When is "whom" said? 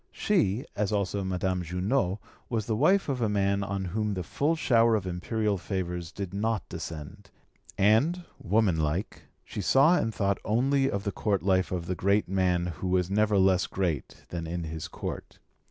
3.85-4.15